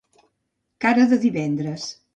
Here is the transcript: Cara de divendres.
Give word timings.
Cara 0.87 1.07
de 1.13 1.21
divendres. 1.27 1.91